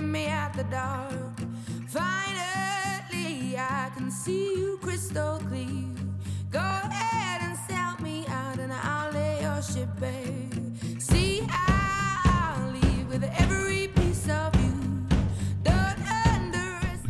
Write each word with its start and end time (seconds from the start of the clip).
meeting 0.00 0.12
me 0.12 0.26
at 0.26 0.52
the 0.54 0.64
dark. 0.64 1.12
Finally, 1.88 3.56
I 3.56 3.90
can 3.96 4.10
see 4.10 4.54
you 4.56 4.78
crystal 4.80 5.38
clear. 5.48 5.94
Go 6.50 6.58
ahead 6.60 7.42
and 7.42 7.56
sell 7.68 7.96
me 8.02 8.24
out, 8.28 8.58
and 8.58 8.72
I'll 8.72 9.12
lay 9.12 9.40
your 9.42 9.62
ship 9.62 9.88
bare. 9.98 10.37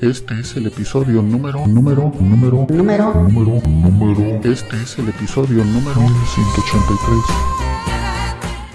Este 0.00 0.38
es 0.38 0.56
el 0.56 0.68
episodio 0.68 1.22
número, 1.22 1.66
número, 1.66 2.12
número, 2.20 2.66
número, 2.70 3.12
número, 3.14 3.60
número. 3.66 4.40
Este 4.44 4.76
es 4.80 4.96
el 4.96 5.08
episodio 5.08 5.64
número 5.64 6.00
1183. 6.00 7.18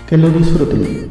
Que 0.06 0.18
lo 0.18 0.30
disfruten. 0.30 1.10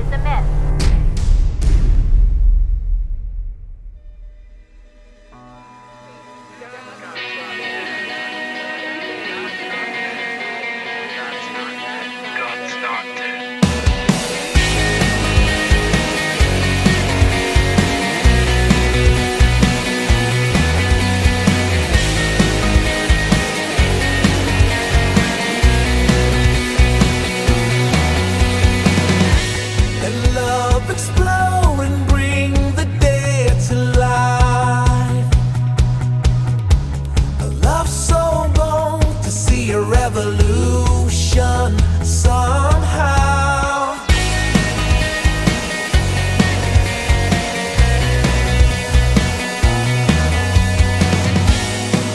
is 0.00 0.12
a 0.12 0.18
myth. 0.18 0.39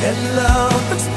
and 0.05 0.35
love 0.35 1.14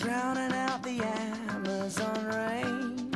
drowning 0.00 0.52
out 0.54 0.82
the 0.82 1.02
Amazon 1.52 2.24
rain. 2.24 3.10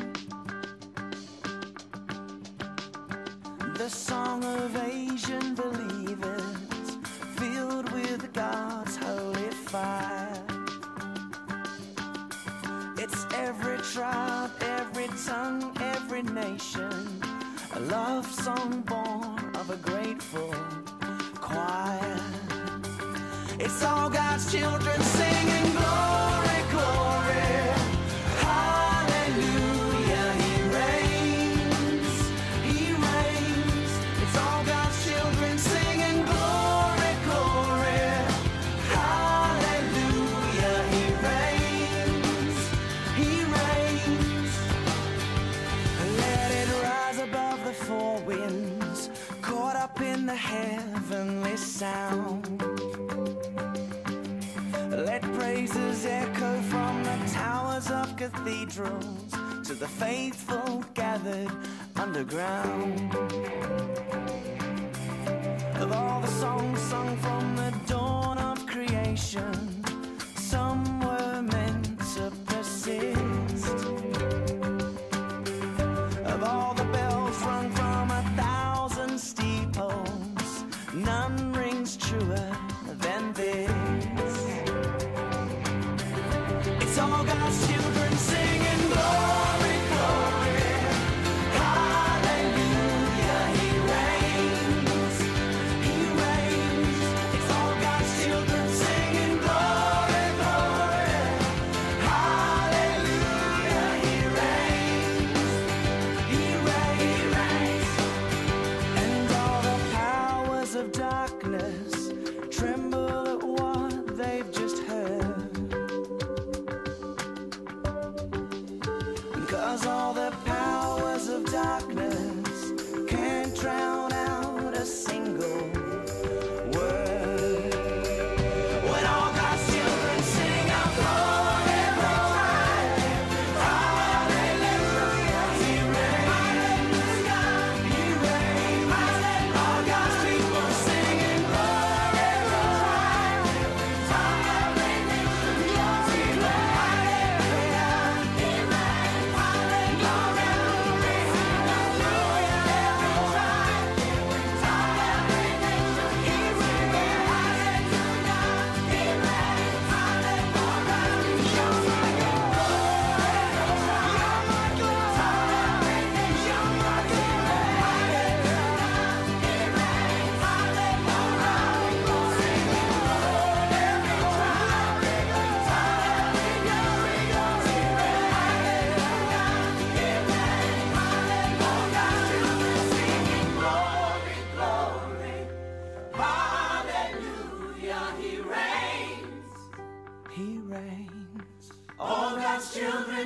The 3.75 3.89
song 3.89 4.45
of 4.45 4.77
Asian 4.77 5.55
believers, 5.55 6.99
filled 7.37 7.91
with 7.93 8.31
God's 8.35 8.97
holy 8.99 9.51
fire. 9.73 10.45
It's 12.99 13.27
every 13.35 13.79
tribe, 13.79 14.51
every 14.61 15.09
tongue, 15.27 15.75
every 15.81 16.23
nation, 16.23 17.23
a 17.73 17.81
love 17.81 18.27
song 18.31 18.83
born 18.83 19.57
of 19.57 19.71
a 19.71 19.77
grateful 19.77 20.55
choir. 21.41 22.21
It's 23.59 23.83
all 23.83 24.11
God's 24.11 24.53
children 24.53 25.01
sing. 25.01 25.34
tendrils 58.75 59.33
to 59.67 59.75
the 59.75 59.87
faithful 59.87 60.85
gathered 60.95 61.51
underground. 61.97 63.15
Of 65.77 65.93
all 65.93 66.21
the 66.21 66.27
songs 66.27 66.81
sung 66.81 67.17
from 67.19 67.57
the 67.57 67.75
dark. 67.87 67.94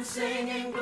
singing 0.09 0.78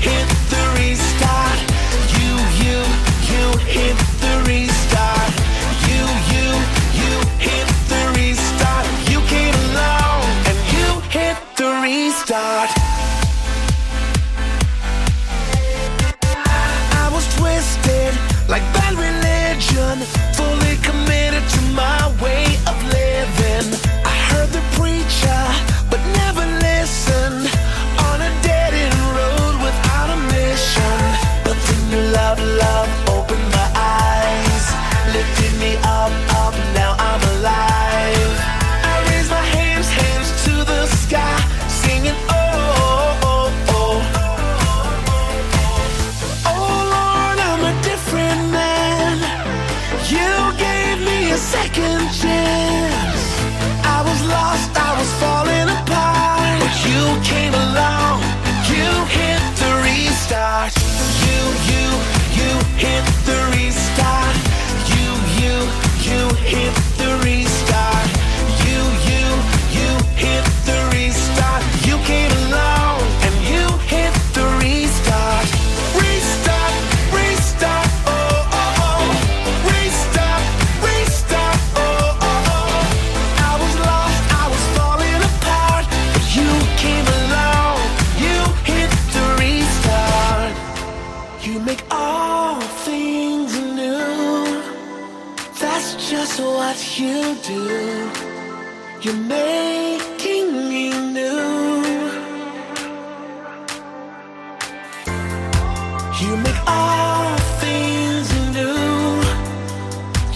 Hit 0.00 0.29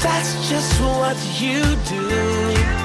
That's 0.04 0.50
just 0.50 0.78
what 0.82 1.16
you 1.40 1.62
do. 1.88 2.83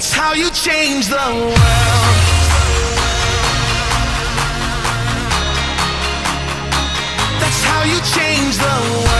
That's 0.00 0.14
how 0.14 0.32
you 0.32 0.48
change 0.52 1.08
the 1.08 1.16
world. 1.16 1.54
That's 7.38 7.62
how 7.64 7.82
you 7.84 8.00
change 8.00 8.56
the 8.56 9.04
world. 9.04 9.19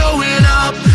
showing 0.00 0.44
up. 0.46 0.89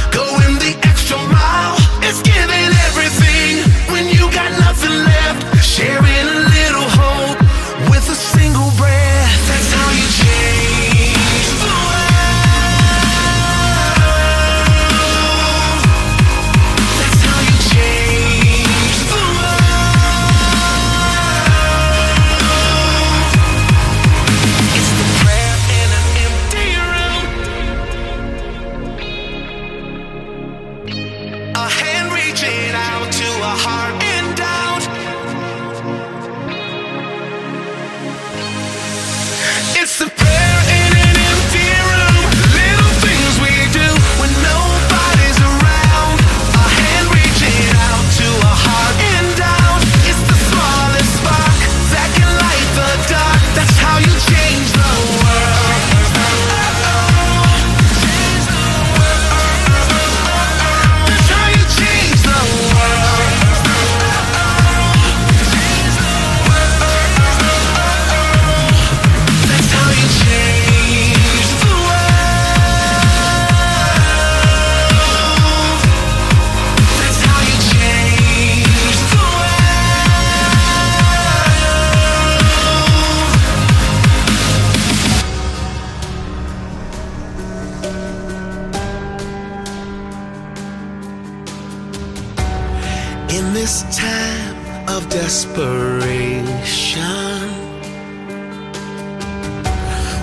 In 93.38 93.54
this 93.54 93.84
time 93.94 94.56
of 94.88 95.10
desperation, 95.10 96.46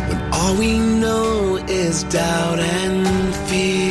when 0.08 0.20
all 0.32 0.54
we 0.56 0.78
know 0.78 1.56
is 1.68 2.04
doubt 2.04 2.58
and 2.58 3.34
fear, 3.48 3.81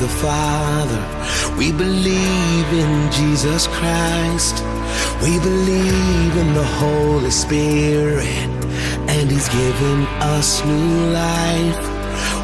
the 0.00 0.08
Father. 0.08 1.02
We 1.58 1.72
believe 1.72 2.68
in 2.72 3.12
Jesus 3.12 3.66
Christ. 3.66 4.56
We 5.22 5.38
believe 5.40 6.36
in 6.42 6.54
the 6.54 6.68
Holy 6.80 7.30
Spirit. 7.30 8.48
And 9.12 9.30
He's 9.30 9.48
given 9.50 10.00
us 10.36 10.64
new 10.64 11.12
life. 11.12 11.84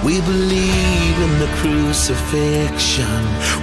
We 0.04 0.20
believe 0.20 1.16
in 1.26 1.32
the 1.38 1.50
crucifixion. 1.60 3.20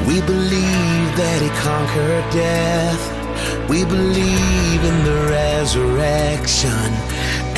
We 0.08 0.22
believe 0.22 1.08
that 1.22 1.40
He 1.46 1.50
conquered 1.62 2.26
death. 2.34 3.04
We 3.70 3.86
believe 3.86 4.82
in 4.92 4.98
the 5.06 5.20
resurrection. 5.30 6.90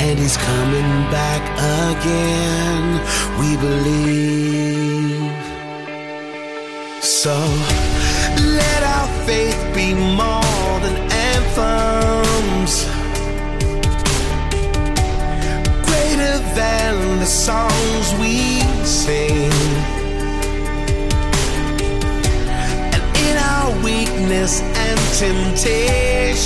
And 0.04 0.20
He's 0.20 0.36
coming 0.36 0.92
back 1.16 1.44
again. 1.96 2.86
We 3.40 3.56
believe. 3.56 5.05
So 7.26 7.34
let 8.54 8.82
our 8.84 9.08
faith 9.26 9.58
be 9.74 9.96
more 9.96 10.80
than 10.86 10.96
anthems, 11.10 12.86
greater 15.88 16.38
than 16.54 17.18
the 17.18 17.26
songs 17.26 18.14
we 18.22 18.62
sing. 18.86 19.52
And 22.94 23.04
in 23.18 23.38
our 23.38 23.72
weakness 23.84 24.62
and 24.62 25.00
temptations, 25.18 26.46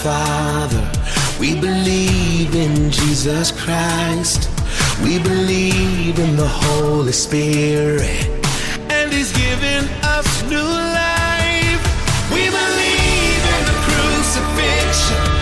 Father. 0.00 0.82
We 1.38 1.54
believe 1.60 2.54
in 2.54 2.90
Jesus 2.90 3.52
Christ. 3.52 4.48
We 5.02 5.18
believe 5.18 6.18
in 6.18 6.36
the 6.36 6.48
Holy 6.48 7.12
Spirit. 7.12 8.26
And 8.90 9.12
He's 9.12 9.32
given 9.32 9.84
us 10.02 10.42
new 10.44 10.70
life. 11.02 11.84
We 12.32 12.44
believe 12.48 13.42
in 13.54 13.62
the 13.70 13.78
crucifixion. 13.86 15.41